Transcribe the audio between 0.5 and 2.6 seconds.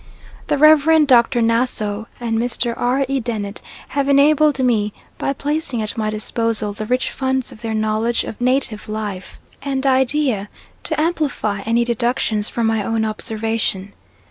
Rev. Dr. Nassau and